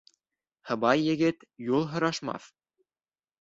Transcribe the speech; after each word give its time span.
Һыбай 0.69 1.03
егет 1.07 1.45
юл 1.67 1.85
һорашмаҫ. 1.93 2.49